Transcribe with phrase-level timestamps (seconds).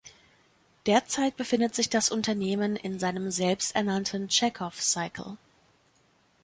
[0.87, 5.37] Derzeit befindet sich das Unternehmen in seinem selbsternannten „Chekhov Cycle“.